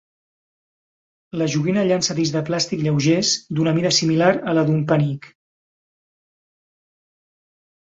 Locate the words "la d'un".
4.61-4.85